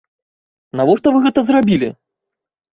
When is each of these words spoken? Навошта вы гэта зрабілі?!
Навошта 0.79 1.07
вы 1.17 1.23
гэта 1.27 1.39
зрабілі?! 1.53 1.93